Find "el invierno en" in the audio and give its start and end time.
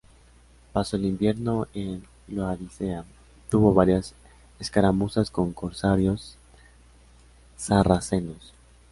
0.97-2.03